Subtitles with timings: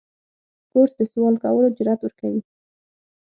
[0.71, 2.41] کورس د سوال کولو جرأت ورکوي.